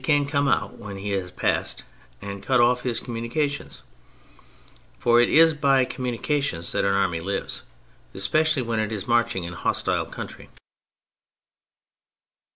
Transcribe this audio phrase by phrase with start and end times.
[0.03, 1.83] can come out when he has passed
[2.23, 3.83] and cut off his communications;
[4.97, 7.61] for it is by com munications that an army lives,
[8.15, 10.49] especially when it is marching in hostile country.